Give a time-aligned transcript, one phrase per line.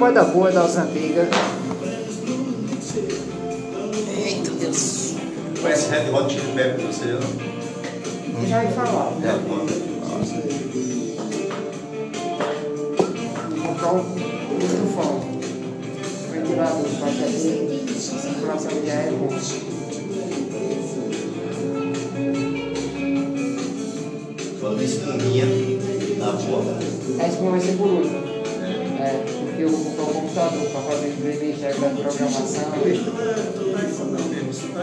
[0.00, 1.28] banda boa das antigas.
[4.08, 5.14] Eita Deus.
[5.60, 8.48] Conhece Red Hot Chili Peppers, você não?
[8.48, 9.12] Já ia falar.
[9.22, 9.72] É, manda.
[13.50, 14.02] Vou comprar um
[14.54, 15.40] microfone.
[16.32, 19.28] Ventilador, bateria, circulação de ar é bom.
[24.60, 25.44] Falando em espuminha,
[26.16, 26.78] na boa.
[27.22, 28.30] A espuma vai ser por último.
[28.98, 29.29] É,
[29.60, 32.72] eu vou comprar um computador para fazer imprimir já da programação.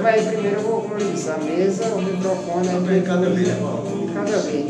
[0.01, 4.09] Mas primeiro eu vou organizar a mesa, o microfone, aí Cada vez é bom.
[4.13, 4.65] cada vez.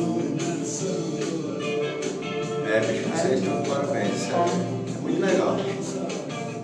[2.69, 4.23] É, bicho, vocês estão de parabéns.
[4.23, 5.57] É é muito legal.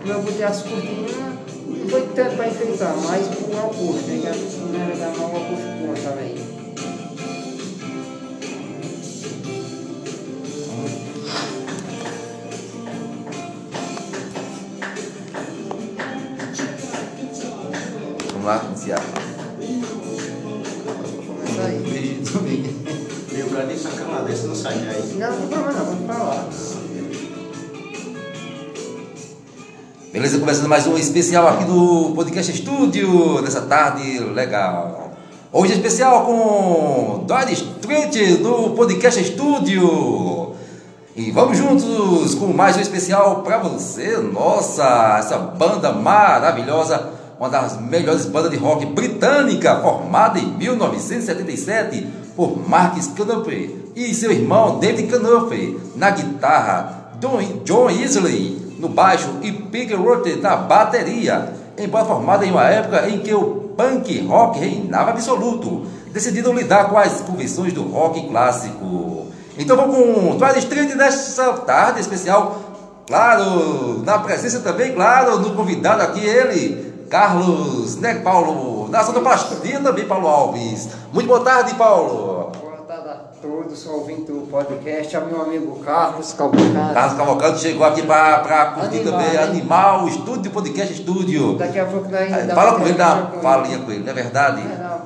[0.06, 1.12] Eu botei as cortinas,
[1.66, 4.20] não foi tanto para enfeitar, mas por Augusto, né?
[4.22, 6.33] Que a piscina era da mão Augusto também.
[30.14, 35.12] Beleza, começando mais um especial aqui do Podcast Estúdio, nessa tarde legal.
[35.52, 40.54] Hoje é especial com Dora Street do Podcast Estúdio.
[41.16, 44.18] E vamos juntos com mais um especial para você.
[44.18, 52.56] Nossa, essa banda maravilhosa, uma das melhores bandas de rock britânica, formada em 1977 por
[52.70, 57.14] Marcus Knopfler e seu irmão David Knopfler na guitarra,
[57.64, 63.20] John Isley no baixo e Pig Rotter na bateria, embora formada em uma época em
[63.20, 69.28] que o punk rock reinava absoluto, decidiram lidar com as convenções do rock clássico.
[69.58, 72.60] Então vamos com Twilight Street nessa tarde especial,
[73.08, 80.06] claro, na presença também, claro, do convidado aqui, ele, Carlos, né, Paulo, na sonoplastia também,
[80.06, 80.90] Paulo Alves.
[81.14, 82.33] Muito boa tarde, Paulo.
[83.44, 86.94] Todos, sou ouvinte do podcast, ao meu amigo Carlos Calvocado.
[86.94, 91.58] Carlos Cavalcante chegou aqui para curtir Animal, também, animal, estúdio, podcast estúdio.
[91.58, 94.14] Daqui a pouco nós Aí, ainda Fala com ele, dá falinha com ele, não é
[94.14, 94.62] verdade?
[94.62, 95.02] É, não,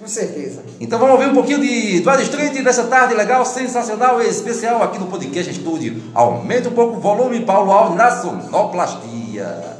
[0.00, 0.64] com certeza.
[0.80, 4.98] Então vamos ouvir um pouquinho de Eduardo Street nessa tarde legal, sensacional e especial aqui
[4.98, 6.02] no Podcast Estúdio.
[6.12, 9.77] Aumenta um pouco o volume, Paulo Alves, na sonoplastia.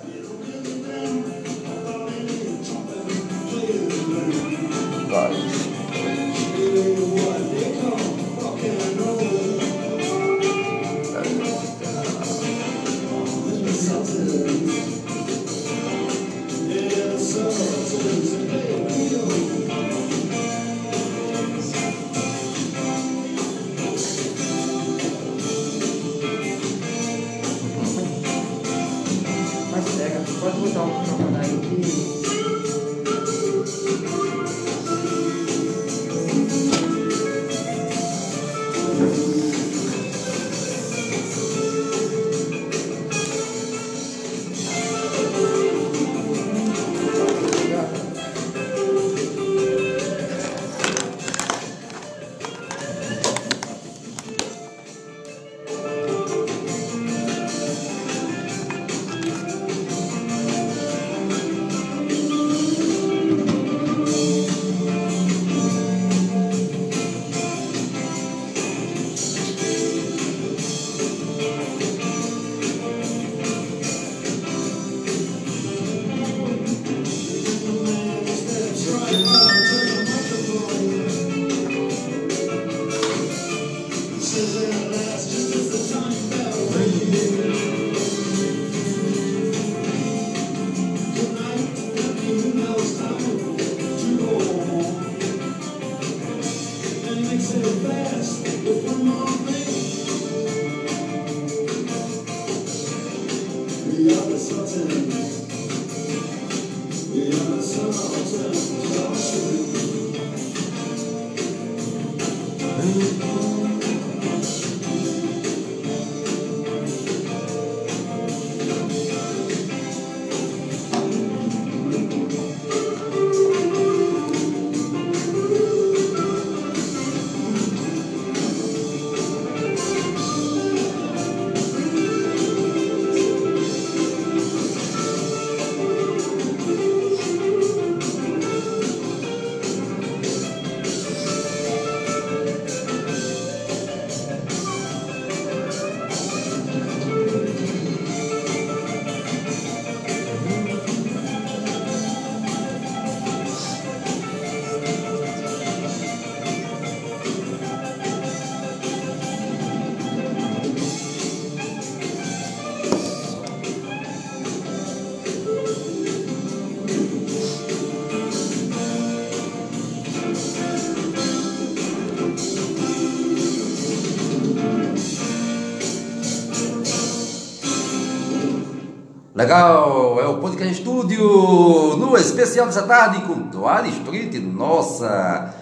[179.38, 185.54] Legal, é o Podcast Estúdio no especial dessa tarde com Duarte Street, nossa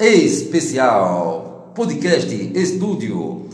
[0.00, 3.46] especial Podcast Estúdio.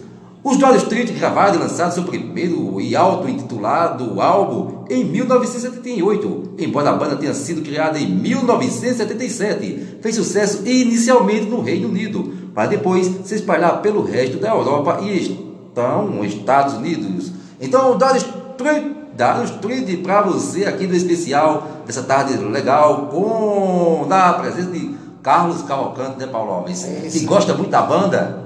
[0.42, 6.94] Os Duarte Street gravaram e lançaram seu primeiro e auto-intitulado álbum em 1978, embora a
[6.94, 9.98] banda tenha sido criada em 1977.
[10.00, 15.18] Fez sucesso inicialmente no Reino Unido, para depois se espalhar pelo resto da Europa e
[15.18, 17.30] estão Estados Unidos.
[17.60, 18.24] Então, Duarte
[18.56, 24.70] Street dar um street para você aqui no especial dessa tarde legal com na presença
[24.70, 26.84] de Carlos Cavalcante, né, Paulo Alves?
[26.84, 28.44] É que gosta muito da banda.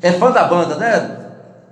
[0.00, 1.26] É fã da banda, né,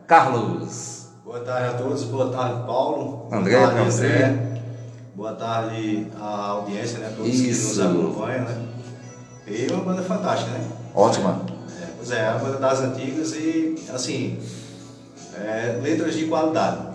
[0.07, 1.09] Carlos?
[1.25, 3.29] Boa tarde a todos, boa tarde, Paulo.
[3.33, 4.55] André, boa tarde, André.
[5.15, 7.13] Boa tarde à audiência, né?
[7.17, 7.81] Todos Isso.
[7.81, 8.67] que nos acompanham, né?
[9.47, 10.67] E uma banda fantástica, né?
[10.95, 11.41] Ótima.
[11.81, 14.39] É, pois é, é uma banda das antigas e, assim,
[15.37, 16.94] é, letras de qualidade.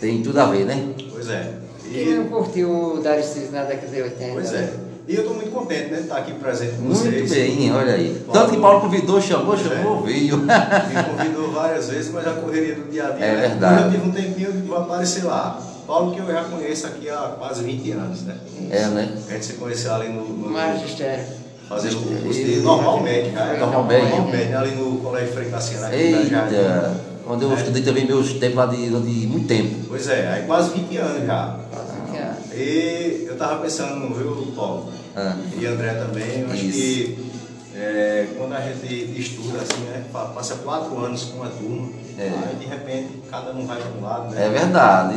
[0.00, 0.94] Tem tudo a ver, né?
[1.10, 1.52] Pois é.
[1.86, 1.92] E...
[1.92, 4.32] Quem não curtiu o Dire Straits na década de 80?
[4.32, 4.72] Pois é.
[5.08, 7.30] E eu estou muito contente né, de estar aqui presente com muito vocês.
[7.30, 8.22] Muito bem, olha aí.
[8.26, 10.06] Paulo, Tanto que Paulo convidou, chamou, chamou, é.
[10.06, 10.38] veio.
[10.38, 13.24] Me convidou várias vezes, mas a correria do dia a dia.
[13.24, 13.48] É né?
[13.48, 13.84] verdade.
[13.84, 15.62] Eu tive um tempinho que vai aparecer lá.
[15.86, 18.36] Paulo que eu já conheço aqui há quase 20 anos, né?
[18.68, 19.16] É, né?
[19.28, 20.24] A gente se conheceu ali no...
[20.24, 21.24] no Magistério.
[21.68, 23.54] Fazendo o curso de normalmente, já.
[23.58, 24.08] Normalmente.
[24.10, 25.94] Normalmente, ali no Colégio Frei Cassiano.
[25.94, 26.94] Eita!
[27.28, 27.54] Onde eu é.
[27.54, 29.74] estudei também meus tempos lá de, de muito tempo.
[29.88, 31.58] Pois é, aí quase 20 anos já.
[31.70, 32.36] Quase 20 anos.
[32.54, 34.92] E eu estava pensando, viu, Paulo?
[35.14, 35.36] Ah.
[35.58, 36.78] E André também, eu acho Isso.
[36.78, 37.26] que
[37.74, 41.88] é, quando a gente estuda assim, né, passa quatro anos com uma turma,
[42.18, 42.22] é.
[42.22, 44.46] aí de repente cada um vai para um lado, né?
[44.46, 45.14] É verdade.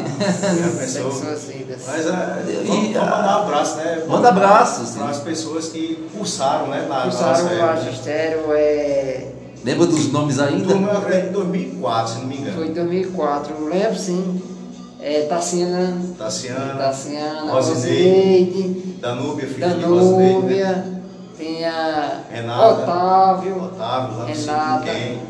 [0.80, 4.04] pensou, assim, mas é, vamos, vamos mandar um abraço, né?
[4.08, 4.90] Manda abraços.
[4.92, 6.86] Para as pessoas que cursaram, né?
[6.90, 9.28] Na, cursaram o magistério, é
[9.64, 10.74] Lembra dos nomes ainda?
[10.74, 12.58] Em 2004, se não me engano.
[12.58, 14.42] Foi em 2004, eu lembro sim.
[15.02, 21.02] É, Tassiana, Tassiana, Tassiana Rosineide, Danúbia, filha Danúbia, né?
[21.38, 25.22] tem a Renata, Otávio, Otávio lá no Renata, quem?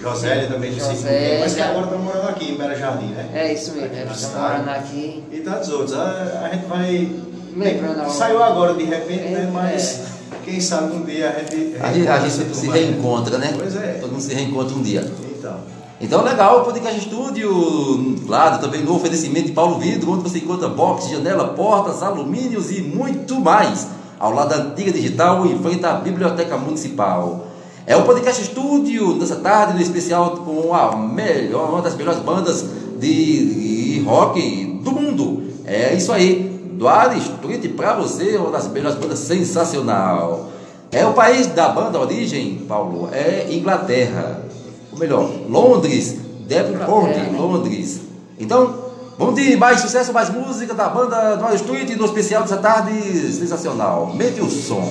[0.00, 3.30] Josélia também do Josélia, mas que agora está morando aqui em Bera Jardim, né?
[3.32, 5.24] É isso mesmo, ela está morando aqui.
[5.30, 5.94] E tantos outros.
[5.94, 7.12] A, a gente vai.
[7.54, 9.50] Lembrando Saiu agora de repente, é, né?
[9.52, 10.00] Mas.
[10.16, 10.19] É
[10.50, 11.76] quem sabe um dia a gente.
[11.80, 13.54] A gente, a gente se reencontra, né?
[13.56, 13.98] Pois é.
[14.00, 15.10] Todo mundo se reencontra um dia.
[15.38, 15.56] Então.
[16.00, 20.68] Então, legal, o Podcast Estúdio, claro, também no oferecimento de Paulo Vidro, onde você encontra
[20.68, 23.86] box, janela, portas, alumínios e muito mais.
[24.18, 27.46] Ao lado da antiga digital, em frente à Biblioteca Municipal.
[27.86, 32.64] É o Podcast Estúdio, nessa tarde, no especial com a melhor, uma das melhores bandas
[32.98, 35.42] de, de rock do mundo.
[35.66, 40.48] É isso aí do Street para você, uma das melhores bandas sensacional.
[40.90, 44.42] É o país da banda origem, Paulo, é Inglaterra.
[44.90, 46.16] Ou melhor, Londres,
[46.48, 47.30] Devonport, né?
[47.36, 48.00] Londres.
[48.38, 48.74] Então,
[49.18, 52.92] vamos de mais sucesso, mais música da banda do Street no especial dessa tarde
[53.30, 54.12] sensacional.
[54.14, 54.90] Mete o som.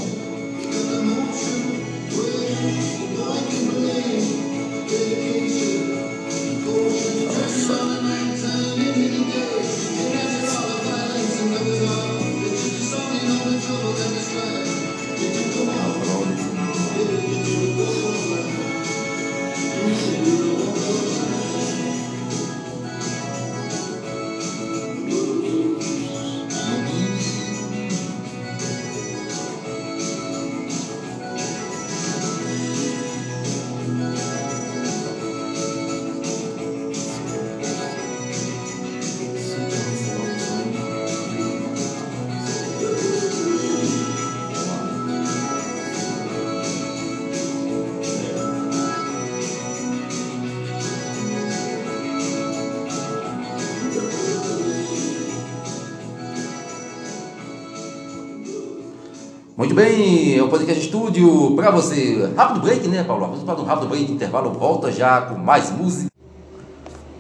[59.70, 62.28] Muito bem, é o Podcast Estúdio para você.
[62.36, 63.28] Rápido break, né, Paulo?
[63.28, 66.10] Vamos para um rápido break, intervalo, volta já com mais música.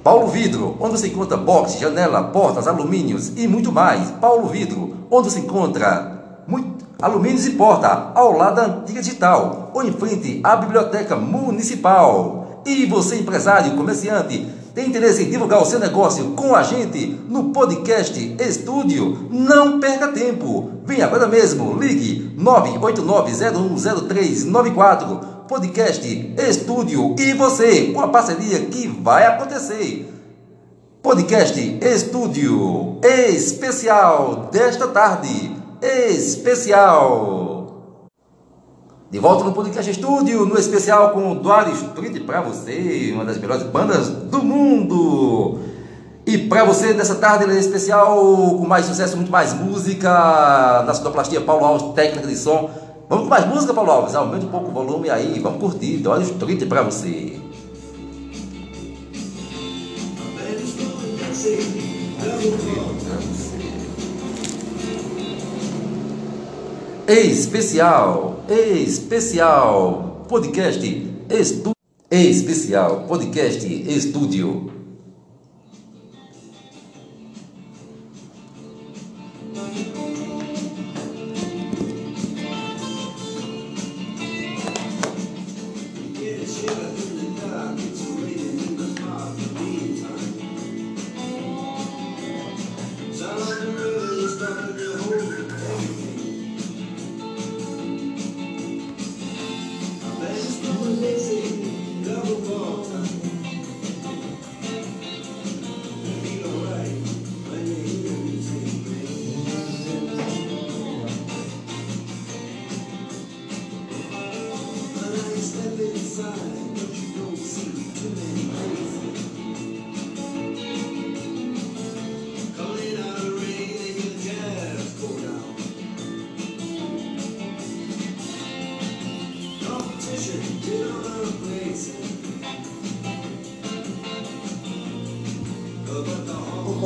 [0.03, 4.09] Paulo Vidro, onde você encontra box, janela, portas, alumínios e muito mais.
[4.19, 9.83] Paulo Vidro, onde você encontra muito, alumínios e porta, ao lado da antiga digital, ou
[9.83, 12.63] em frente à biblioteca municipal.
[12.65, 17.51] E você, empresário, comerciante, tem interesse em divulgar o seu negócio com a gente no
[17.51, 19.27] podcast Estúdio?
[19.29, 20.71] Não perca tempo.
[20.85, 21.77] Venha agora mesmo.
[21.77, 25.37] Ligue 989010394.
[25.47, 30.07] Podcast Estúdio e você com a parceria que vai acontecer.
[31.01, 35.57] Podcast Estúdio especial desta tarde.
[35.81, 37.48] Especial.
[39.11, 43.39] De volta no Podcast Estúdio, no especial com o Duarte Street para você, uma das
[43.39, 45.57] melhores bandas do mundo.
[46.27, 51.65] E para você, nessa tarde especial, com mais sucesso, muito mais música, na sonoplastia Paulo
[51.65, 52.69] Alves, técnica de som.
[53.09, 54.13] Vamos com mais música, Paulo Alves?
[54.13, 56.07] Aumente um pouco o volume aí, vamos curtir.
[56.07, 57.35] Os tweets para você.
[67.11, 70.79] Especial, especial, podcast,
[71.27, 71.71] estu,
[72.11, 74.78] especial, podcast, estúdio.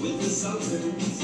[0.00, 1.22] With the sultans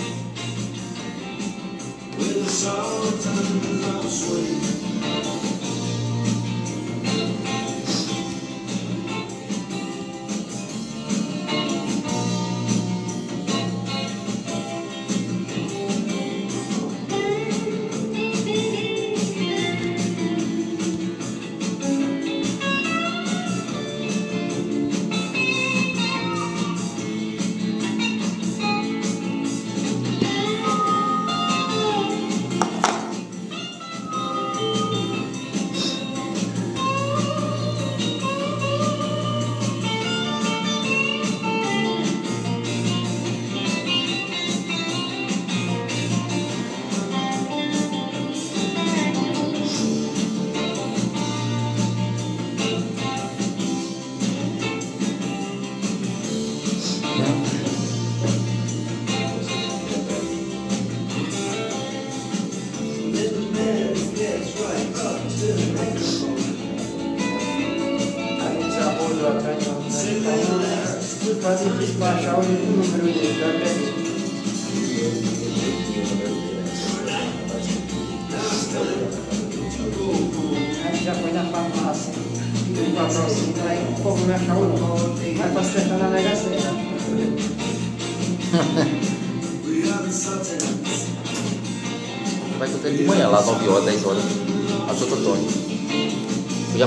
[2.19, 4.94] With the sultans of Sweden.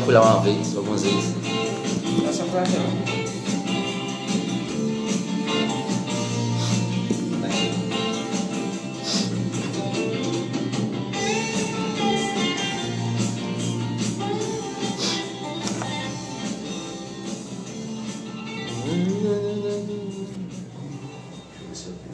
[0.02, 1.34] Fui lá uma vez, algumas vezes.
[2.30, 2.84] Essa foi a real.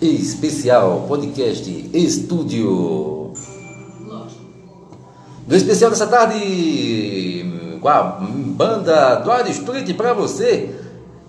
[0.01, 3.22] Especial Podcast Estúdio.
[5.45, 7.45] Do especial dessa tarde,
[7.81, 10.69] com a banda Dwyer Street para você.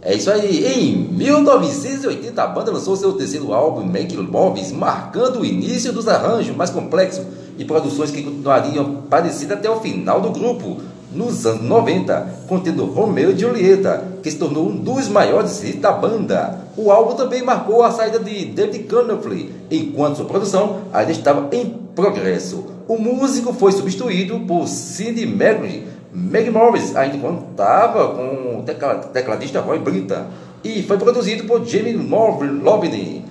[0.00, 0.64] É isso aí.
[0.64, 6.54] Em 1980, a banda lançou seu terceiro álbum, Make Moves, marcando o início dos arranjos
[6.54, 7.25] mais complexos
[7.59, 10.76] e produções que continuariam parecidas até o final do grupo.
[11.12, 15.90] Nos anos 90, contendo Romeo e Julieta, que se tornou um dos maiores hits da
[15.90, 16.61] banda.
[16.76, 21.66] O álbum também marcou a saída de David Connolly, enquanto sua produção ainda estava em
[21.94, 22.73] progresso.
[22.86, 25.86] O músico foi substituído por Cindy Mercury.
[26.12, 28.64] Meg Morris ainda contava com o
[29.12, 30.26] tecladista Roy Brita
[30.62, 33.24] e foi produzido por Jamie Lovini.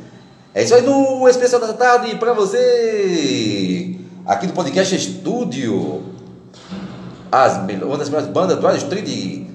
[0.53, 3.95] É isso aí no Especial da Tarde para você,
[4.25, 6.03] aqui do Podcast Estúdio.
[7.31, 9.48] As, uma das melhores bandas do Street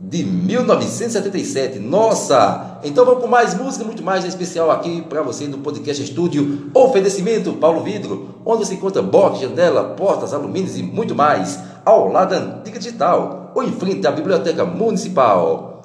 [0.00, 1.78] de 1977.
[1.78, 2.73] Nossa!
[2.84, 6.70] Então vamos com mais música, muito mais especial aqui para você no Podcast Estúdio.
[6.74, 12.30] Oferecimento Paulo Vidro, onde você encontra box, janela, portas, alumínios e muito mais, ao lado
[12.30, 15.82] da Antiga Digital, ou em frente à Biblioteca Municipal.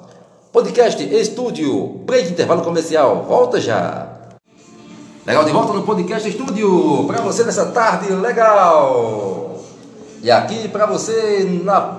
[0.52, 4.06] Podcast Estúdio, break intervalo comercial, volta já!
[5.26, 9.58] Legal, de volta no Podcast Estúdio, para você nessa tarde legal!
[10.22, 11.98] E aqui para você na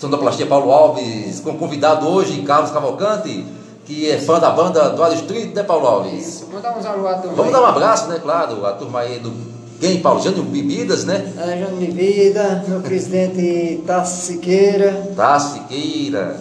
[0.00, 3.46] Sonoplastia Paulo Alves, com convidado hoje, Carlos Cavalcante,
[3.84, 6.26] que é fã da banda do Wall Street, né, Paulo Alves?
[6.26, 7.36] Isso, vamos dar uns alô à turma.
[7.36, 9.32] Vamos dar um abraço, né, claro, a turma aí do.
[9.80, 10.22] Quem, Paulo?
[10.22, 11.32] Jânio Bebidas, né?
[11.36, 15.10] É, Jânio Bebida, meu presidente Tasso Siqueira.
[15.14, 16.40] Tasso Siqueira.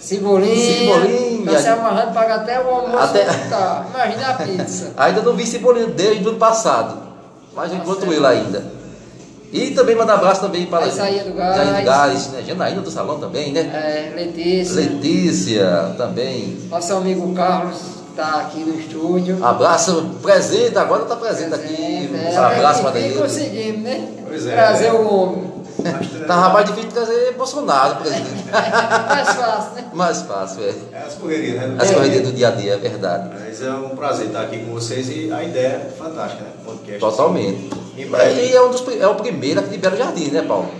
[0.00, 0.96] Cebolinha.
[0.96, 1.52] Cebolinha.
[1.52, 3.04] Tá se amarrando para até o almoço.
[3.04, 3.24] Até...
[3.24, 3.86] Tá.
[3.88, 4.92] Imagina a pizza.
[4.98, 6.96] ainda não vi Cebolinha desde o ano passado.
[7.54, 8.81] Mas eu encontro ele ainda.
[9.52, 12.42] E também mandar abraço também para a Isaías do Gás, Isaías do Gás né?
[12.46, 13.60] Janaína do Salão também, né?
[13.60, 14.76] É, Letícia.
[14.76, 16.58] Letícia também.
[16.70, 17.78] Nosso amigo Carlos
[18.10, 19.44] está aqui no estúdio.
[19.44, 22.10] Abraço presente, agora está presente, presente aqui.
[22.34, 23.14] É, um abraço para ele.
[23.14, 24.08] conseguimos, né?
[24.26, 24.54] Pois é.
[24.54, 25.51] Trazer o homem.
[26.26, 28.44] Tava mais difícil trazer Bolsonaro, presidente.
[28.50, 29.90] mais fácil, né?
[29.92, 30.74] Mais fácil, é.
[30.92, 31.76] É as correrias, né?
[31.78, 33.30] As correrias do dia a dia, é verdade.
[33.38, 36.50] Mas é um prazer estar aqui com vocês e a ideia é fantástica, né?
[36.64, 37.00] Podcast.
[37.00, 37.70] Totalmente.
[37.72, 40.70] Assim, e é, um dos, é o primeiro aqui de Belo Jardim, né, Paulo?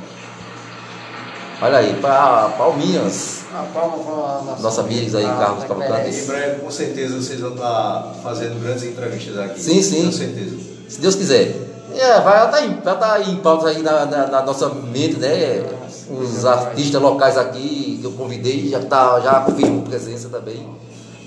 [1.61, 3.43] Olha aí, para Palminhas.
[3.55, 6.17] Ah, palma com nossa Nossos amigos aí, ah, Carlos Cavalcante.
[6.17, 9.61] Em breve, com certeza, vocês vão estar fazendo grandes entrevistas aqui.
[9.61, 10.07] Sim, sim.
[10.07, 10.57] Com certeza.
[10.89, 11.72] Se Deus quiser.
[11.95, 15.65] É, vai estar em, vai tá em pauta aí na, na, na, nossa mente, né?
[16.11, 20.69] Os artistas locais aqui que eu convidei já, tá, já confirmam presença também.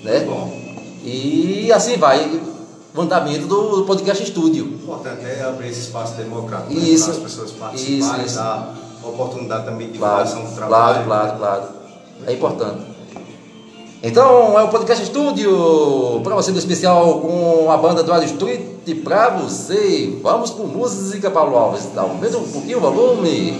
[0.04, 0.20] Né?
[0.20, 0.50] Bom.
[1.02, 2.40] E assim vai
[2.94, 4.64] o andamento do podcast estúdio.
[4.64, 8.36] O importante é abrir esse espaço democrático né, isso, para as pessoas participarem, isso, isso.
[8.36, 11.04] dar oportunidade também de divulgação claro, do trabalho.
[11.04, 11.76] Claro, claro, claro.
[12.26, 12.95] É importante.
[14.02, 18.60] Então, é o podcast estúdio para você do especial com a banda do Rádio Street
[19.02, 20.18] para você.
[20.22, 21.88] Vamos por música, Paulo Alves.
[21.96, 23.58] Aumenta um pouquinho o volume.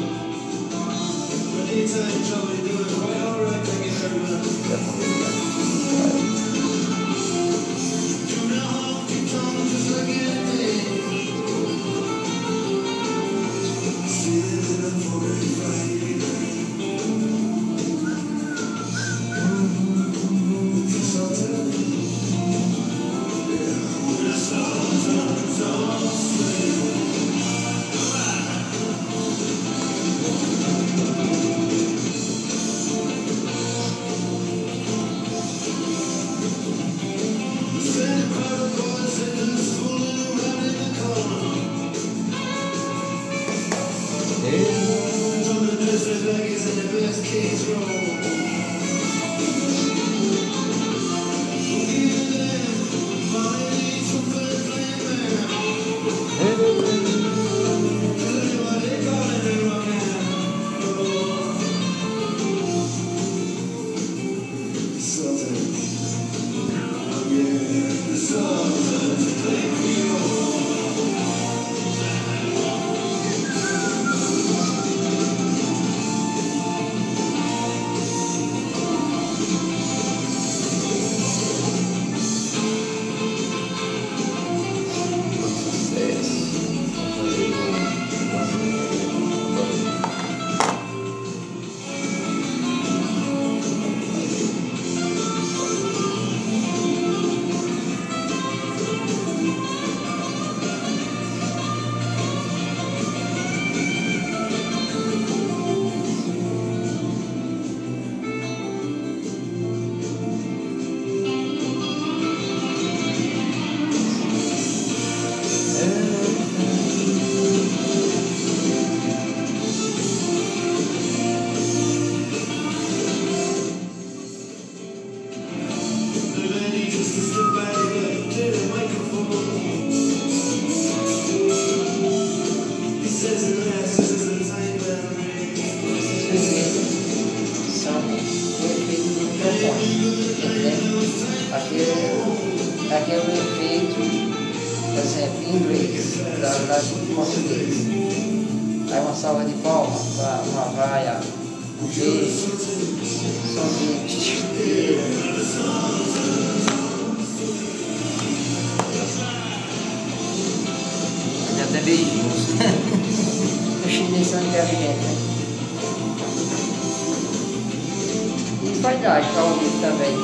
[169.46, 170.16] Ao vivo também,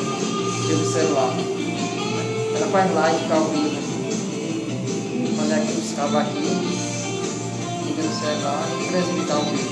[0.67, 1.33] pelo celular.
[2.57, 3.83] Ela faz live ao vivo.
[5.53, 6.41] É que os cabos aqui,
[7.99, 9.72] no celular transmite ao vivo.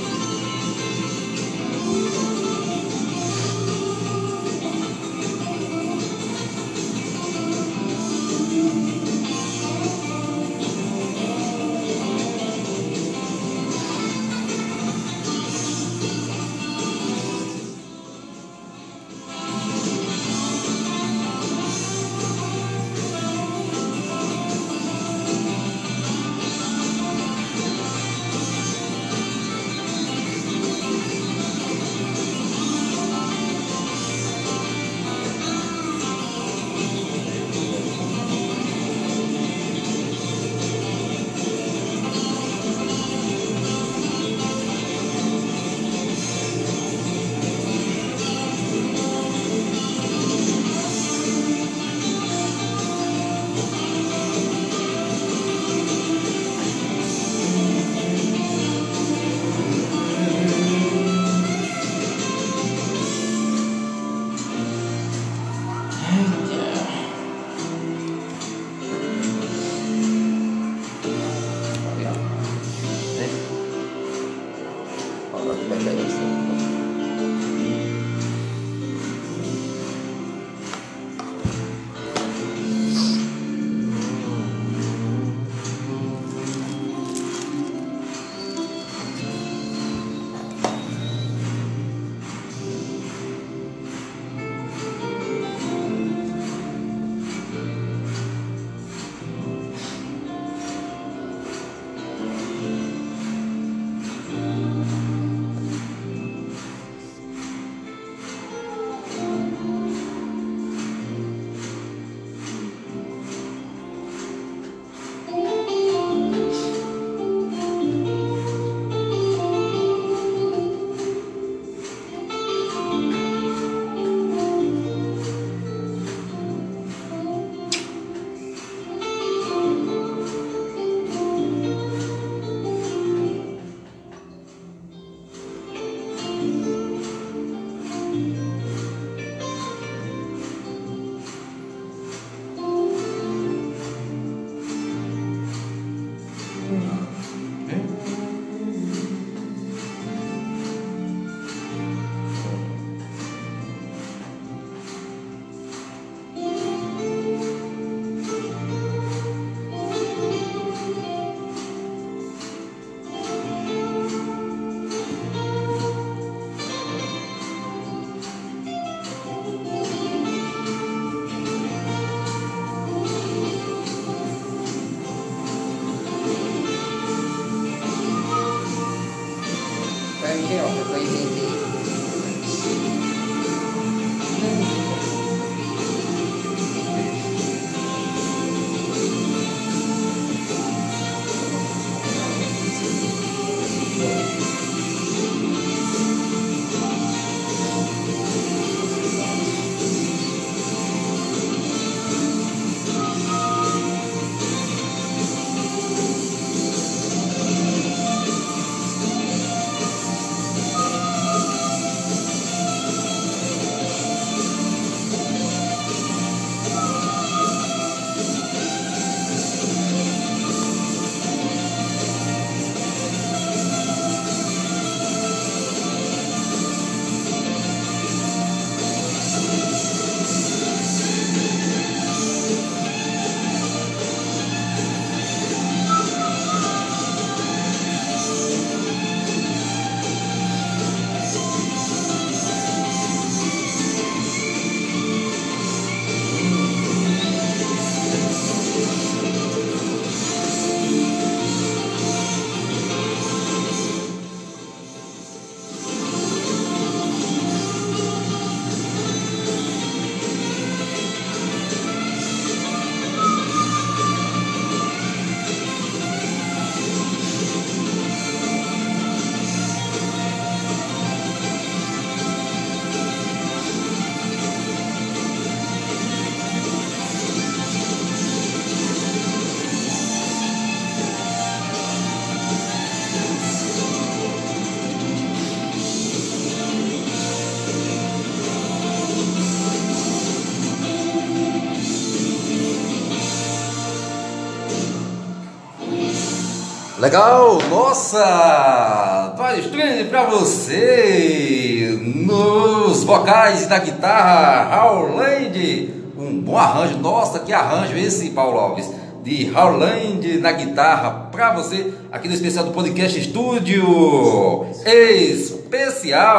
[297.00, 299.34] Legal, nossa!
[299.72, 305.94] Treinos para você nos vocais da guitarra Howland.
[306.18, 308.90] Um bom arranjo, nossa, que arranjo esse, Paulo Alves,
[309.22, 316.30] de Howland na guitarra para você aqui no especial do Podcast Estúdio Especial.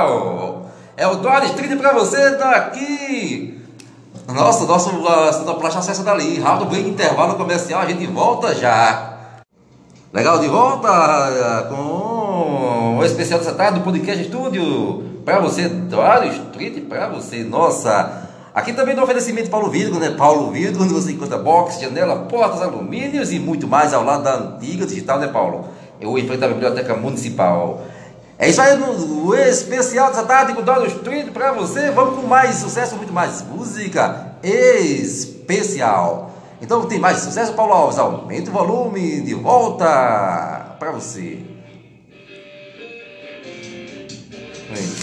[0.96, 3.60] É o Doris Trilha para você daqui.
[4.28, 4.92] Nossa, nosso
[5.40, 6.40] sonoplastia acessa dali.
[6.40, 9.11] Rápido break intervalo comercial, a gente volta já.
[10.14, 15.22] Legal, de volta eh, com o especial dessa tarde do Podcast Estúdio.
[15.24, 18.28] Para você, Dório Street, para você, nossa.
[18.54, 20.10] Aqui também no oferecimento Paulo Vidro, né?
[20.10, 24.36] Paulo Vidro, onde você encontra box, janela, portas, alumínios e muito mais ao lado da
[24.36, 25.70] antiga digital, né, Paulo?
[26.02, 27.82] Eu enfrento a Biblioteca Municipal.
[28.38, 31.90] É isso aí no especial dessa tarde com o Dório Street para você.
[31.92, 36.31] Vamos com mais sucesso, muito mais música especial.
[36.62, 37.98] Então tem mais sucesso, Paulo Alves.
[37.98, 41.44] Aumenta o volume de volta para você.
[44.70, 45.01] Vem.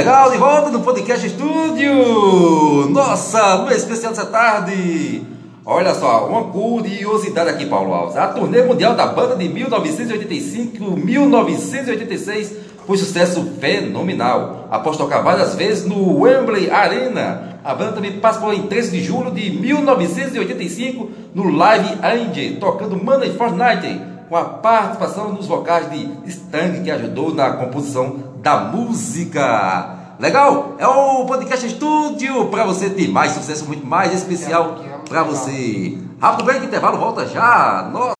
[0.00, 2.88] Legal, de volta no Podcast Estúdio!
[2.88, 5.22] Nossa, no especial dessa tarde!
[5.62, 8.16] Olha só, uma curiosidade aqui, Paulo Alves.
[8.16, 12.50] A turnê mundial da banda de 1985-1986
[12.86, 14.68] foi sucesso fenomenal.
[14.70, 19.30] Após tocar várias vezes no Wembley Arena, a banda também participou em 13 de julho
[19.30, 26.82] de 1985 no Live Angel, tocando Money Fortnite, com a participação nos vocais de Stan,
[26.82, 29.96] que ajudou na composição da música.
[30.18, 30.74] Legal?
[30.78, 34.76] É o podcast estúdio para você ter mais sucesso, muito mais especial
[35.08, 35.96] para você.
[36.20, 37.88] Rápido break, intervalo, volta já.
[37.90, 38.14] Nossa.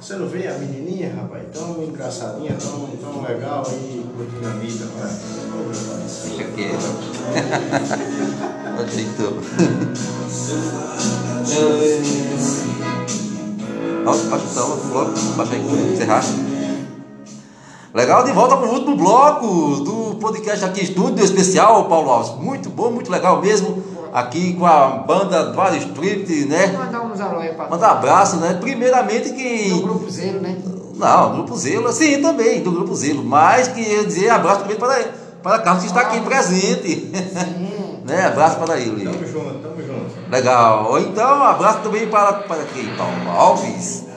[0.00, 1.44] Você não vê a menininha, rapaz?
[1.52, 5.18] Tão engraçadinha, tão, tão legal aí, curtindo a vida, né?
[6.26, 6.90] Deixa quieto.
[8.82, 9.38] Aceitou.
[14.06, 16.22] Alto, baixo, então, bloco, baixa aí, encerrar.
[17.92, 22.30] Legal, de volta para o último bloco do podcast aqui, estúdio especial, Paulo Alves.
[22.40, 23.82] Muito bom, muito legal mesmo.
[24.12, 26.68] Aqui com a banda Vale Street, né?
[26.68, 28.54] Mandar uns alô aí para Mandar abraço, né?
[28.60, 29.70] Primeiramente que.
[29.70, 30.56] Do Grupo Zelo, né?
[30.94, 33.24] Não, Grupo Zelo, sim, também, do Grupo Zelo.
[33.24, 35.04] Mas queria dizer abraço primeiro para,
[35.42, 37.10] para Carlos que está aqui presente.
[37.12, 38.02] Sim.
[38.06, 38.26] né?
[38.26, 39.04] Abraço para ele.
[39.04, 40.30] Tamo junto, tamo junto.
[40.30, 40.96] Legal.
[41.00, 42.86] Então, abraço também para, para quem?
[42.94, 44.09] Paulo Alves.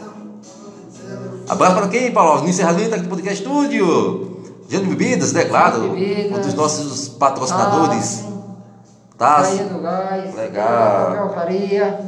[1.54, 2.41] Abraço para quem, Paulo?
[2.41, 4.41] No encerramento aqui do Podcast Estúdio.
[4.68, 5.45] Gênero Bebidas, né?
[5.45, 5.82] Claro.
[5.89, 6.39] Bebidas.
[6.39, 8.26] Um dos nossos patrocinadores.
[9.16, 9.43] Tá.
[9.43, 9.43] Tá?
[9.43, 10.36] Do gás.
[10.36, 11.36] Legal.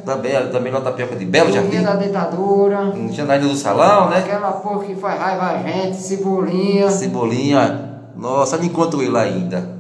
[0.04, 1.84] Também, também lá tapioca de Belo Jardim.
[1.84, 2.80] da ditadura.
[2.86, 4.18] Um Janaína do Salão, né?
[4.18, 6.90] Aquela porra que faz raiva a gente, cebolinha.
[6.90, 8.00] Cebolinha.
[8.16, 9.76] Nossa, não encontro ele ainda.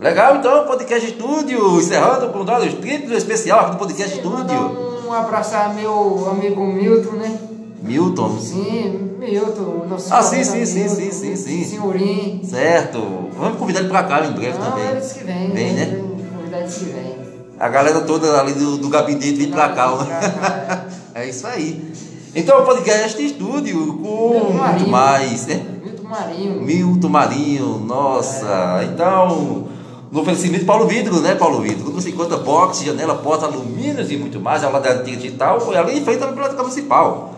[0.00, 1.78] Legal, então, Podcast Estúdio.
[1.78, 2.44] Encerrando com o
[2.80, 5.06] triplo especial aqui do Podcast Estúdio.
[5.06, 7.38] Um abraço a meu amigo Milton, né?
[7.82, 8.38] Milton.
[8.40, 9.86] Sim, Milton.
[9.88, 11.64] Nosso Ah, sim, sim, sim, sim, sim, sim.
[11.64, 12.44] Senhorinho.
[12.44, 12.98] Certo.
[13.36, 14.90] Vamos convidar ele pra cá em breve Não, também.
[14.90, 15.50] eles que vêm.
[15.50, 16.00] Vem, né?
[16.36, 17.18] Convidar eles que vêm.
[17.58, 19.92] A galera toda ali do, do gabinete vem pra cá.
[19.92, 19.98] ó.
[21.14, 21.92] É isso aí.
[22.32, 24.88] Então, o podcast estúdio com Milton muito Marinho.
[24.88, 25.60] mais, né?
[25.82, 26.62] Milton Marinho.
[26.62, 28.84] Milton Marinho, nossa.
[28.92, 29.64] Então,
[30.12, 31.82] no oferecimento Paulo Vidro, né, Paulo Vidro?
[31.86, 35.60] Quando você encontra box, janela, porta, alumínios e muito mais, ao lado da antiga digital,
[35.60, 37.34] foi ali em frente à Biblioteca Municipal.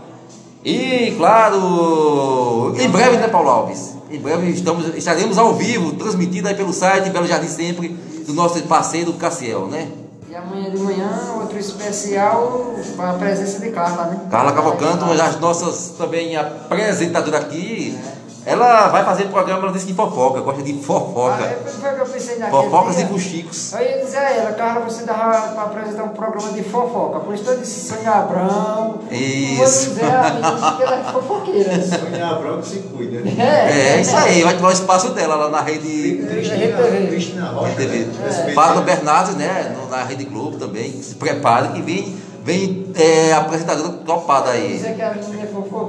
[0.64, 3.94] E, claro, em breve, né, Paulo Alves?
[4.11, 7.88] Em breve estamos, estaremos ao vivo, transmitido aí pelo site Belo Jardim Sempre,
[8.26, 9.88] do nosso parceiro Cassiel, né?
[10.28, 14.20] E amanhã de manhã, outro especial com a presença de Carla, né?
[14.30, 17.98] Carla Cavalcante, uma das nossas também apresentadora aqui.
[18.47, 21.45] Ela vai fazer programa, ela disse que fofoca, gosta de Ah, fofoca.
[21.45, 23.07] é, foi o que eu pensei naquele Fofocas e dia.
[23.09, 23.74] fuxicos.
[23.74, 27.20] Aí eu dizer a ela, Carla, você dava para apresentar um programa de fofoca.
[27.20, 28.99] Por isso eu disse Sônia Abrão.
[29.11, 29.57] Isso.
[29.57, 31.82] Vou dizer a menina que ela é fofoqueira.
[31.82, 33.20] Sonhar branco se cuida.
[33.20, 33.34] né?
[33.38, 37.74] É, É, isso aí, vai tomar o espaço dela lá na rede Cristina, Rocha.
[37.74, 37.99] TV.
[37.99, 38.26] né?
[38.28, 38.53] SBT.
[38.55, 39.76] Fátima Bernardes, né?
[39.76, 41.03] no- Na Rede Globo também.
[41.03, 44.74] Se prepare que vem, vem é, apresentadora topada aí.
[44.74, 45.39] Dizer que a menina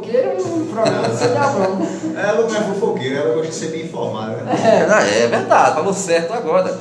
[0.09, 1.87] é fofoqueira, o programa de Sônia Abrão.
[2.15, 4.37] Ela não é fofoqueira, ela gosta de ser bem informada.
[4.37, 4.53] Né?
[4.63, 6.79] É, é verdade, falou certo agora.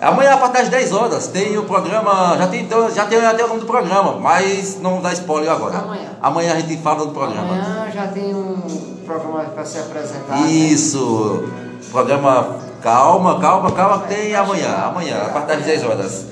[0.00, 2.36] Amanhã, a partir das 10 horas, tem o programa.
[2.38, 5.78] Já tem, então, já tem até o nome do programa, mas não dá spoiler agora.
[5.78, 6.08] Amanhã.
[6.22, 7.42] Amanhã a gente fala do programa.
[7.42, 10.40] Amanhã já tem um programa para ser apresentado.
[10.40, 10.48] né?
[10.50, 11.44] Isso.
[11.90, 14.74] Programa Calma, calma, calma, tem amanhã.
[14.86, 16.24] Amanhã, a partir das 10 horas.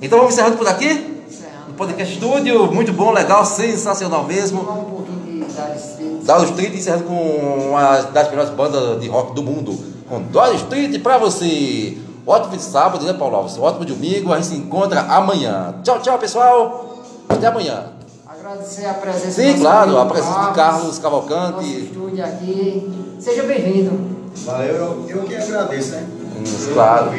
[0.00, 0.88] Então vamos encerrando por aqui?
[1.28, 1.68] Encerrando.
[1.68, 4.62] No Podcast Estúdio, muito bom, legal, sensacional mesmo.
[6.24, 9.78] Dado Street encerrando com uma das melhores bandas de rock do mundo.
[10.08, 11.96] Com Dado Street pra você.
[12.26, 13.58] Ótimo de sábado, né, Paulo Alves?
[13.58, 14.32] Ótimo de domingo.
[14.32, 15.74] A gente se encontra amanhã.
[15.82, 16.98] Tchau, tchau, pessoal.
[17.28, 17.86] Até amanhã.
[18.26, 21.84] Agradecer a presença do Sim, claro, a presença de Carlos Nosso Cavalcante.
[21.84, 22.92] estúdio aqui.
[23.18, 24.12] Seja bem-vindo.
[24.44, 26.06] Valeu, eu, eu que agradeço, né?
[26.36, 27.10] Hum, claro.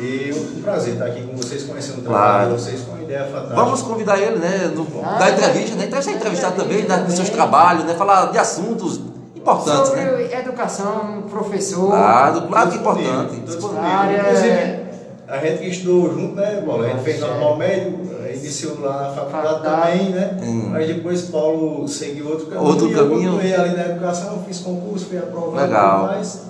[0.00, 2.22] E um prazer estar aqui com vocês, conhecendo o Claro.
[2.22, 3.54] trabalho de vocês, com uma ideia fantástica.
[3.54, 4.72] Vamos convidar ele, né?
[4.74, 5.84] No, Ah, da entrevista, né?
[5.86, 7.94] Então, ser entrevistado também, né, dos seus trabalhos, né?
[7.94, 9.00] Falar de assuntos
[9.36, 10.38] importantes, Sobre né?
[10.40, 11.90] educação, professor.
[11.90, 13.42] Claro, claro que é importante.
[13.78, 14.80] Área- Inclusive,
[15.28, 16.84] a gente que estudou junto, né, Paulo?
[16.84, 17.30] A gente fez Certo.
[17.32, 17.98] normal médio,
[18.34, 20.38] iniciou lá na faculdade também, né?
[20.42, 20.68] Hum.
[20.72, 22.66] Mas depois Paulo seguiu outro caminho.
[22.68, 23.04] Outro caminho.
[23.04, 25.56] Eu continuei ali na educação, fiz concurso, fui aprovado.
[25.66, 26.06] Legal.
[26.06, 26.48] Mas,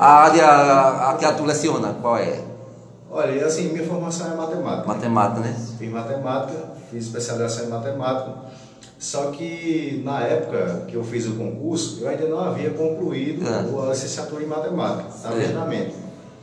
[0.00, 2.38] A área a que tu leciona, qual é?
[3.10, 4.86] Olha, assim, minha formação é matemática.
[4.88, 5.56] Matemática, né?
[5.78, 6.58] Fiz matemática,
[6.90, 8.32] fiz especialização em matemática.
[8.98, 13.58] Só que na época que eu fiz o concurso, eu ainda não havia concluído É.
[13.86, 15.94] a licenciatura em matemática, em andamento.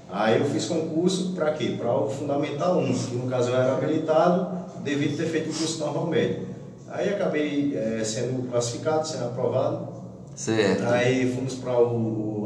[0.10, 1.76] Aí eu fiz concurso para quê?
[1.78, 4.48] Para o Fundamental 1, que no caso eu era habilitado
[4.84, 6.48] devido ter feito o curso normal médio.
[6.90, 9.95] Aí acabei eh, sendo classificado, sendo aprovado.
[10.36, 10.84] Certo.
[10.88, 11.72] Aí fomos para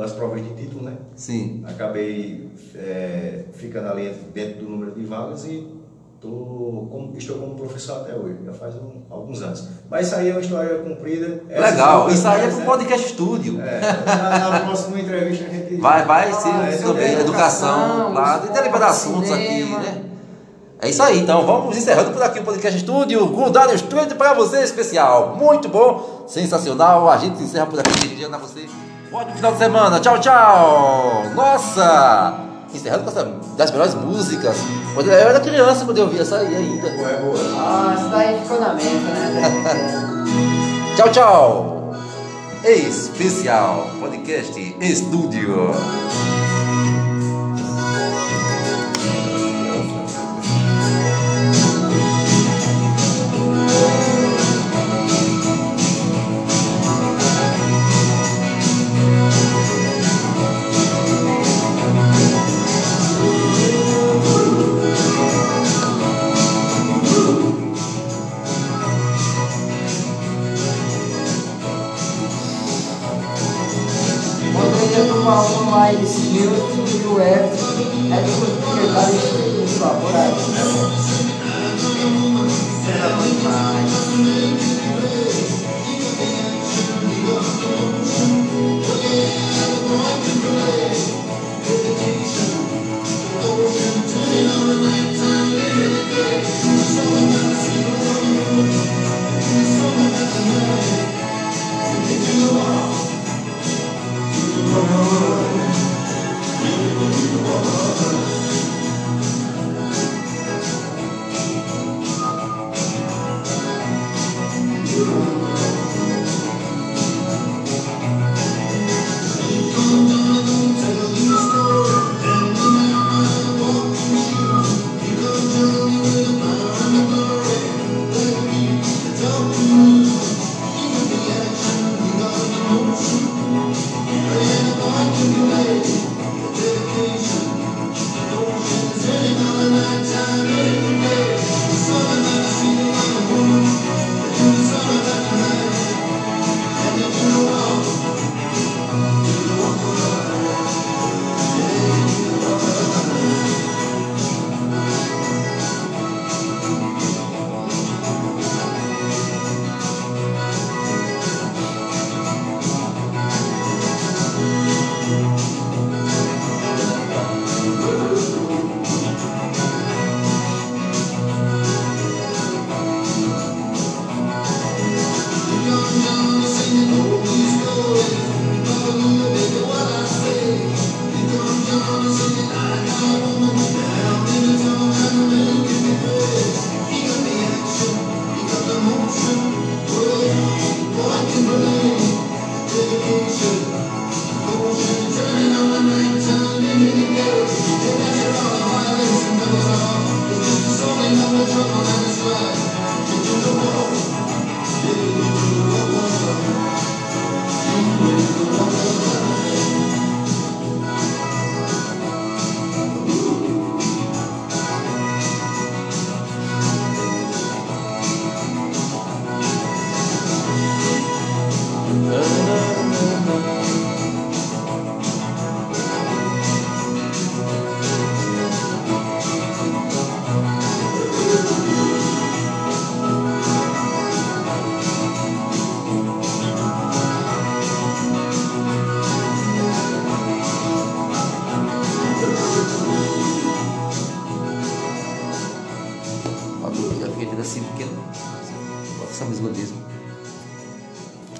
[0.06, 0.94] as provas de título, né?
[1.16, 1.64] Sim.
[1.68, 5.68] Acabei é, ficando ali dentro do número de vagas e
[6.22, 9.68] tô como, estou como professor até hoje, já faz um, alguns anos.
[9.90, 11.42] Mas isso aí é uma história comprida.
[11.50, 13.60] Legal, isso aí é para o podcast estúdio.
[13.62, 15.76] É, na, na, próxima entrevista a gente.
[15.78, 20.06] Vai, vai sim, ah, também, é educação, lá, tem liberdade de assuntos aqui, né?
[20.82, 23.28] É isso aí, então vamos encerrando por aqui o podcast estúdio.
[23.28, 25.36] Gudar Estúdio para você especial.
[25.36, 27.10] Muito bom, sensacional.
[27.10, 28.70] A gente encerra por aqui, desejando a você
[29.12, 30.00] um ótimo final de semana.
[30.00, 31.24] Tchau, tchau.
[31.36, 32.34] Nossa!
[32.74, 33.26] Encerrando com essa
[33.58, 34.58] das melhores músicas.
[34.94, 36.88] Quando eu era criança quando eu ouvia essa aí ainda.
[37.58, 40.26] Ah, isso daí ficou na mente, né?
[40.96, 41.96] tchau, tchau.
[42.64, 45.72] Especial Podcast Estúdio.
[75.92, 77.69] Thank